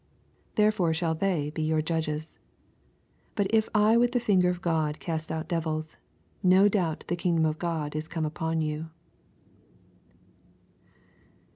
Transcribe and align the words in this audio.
therefore 0.55 0.95
shall 0.95 1.13
they 1.13 1.51
be 1.51 1.61
your 1.61 1.79
judges. 1.79 2.31
20 3.35 3.35
But 3.35 3.47
if 3.51 3.69
I 3.75 3.97
with 3.97 4.13
the 4.13 4.19
finger 4.19 4.49
of 4.49 4.59
God 4.59 4.99
cast 4.99 5.31
out 5.31 5.47
devils, 5.47 5.97
no 6.41 6.67
doubt 6.67 7.03
the 7.07 7.15
kingdom 7.15 7.45
of 7.45 7.59
God 7.59 7.95
is 7.95 8.07
come 8.07 8.25
upon 8.25 8.61
you. 8.61 8.89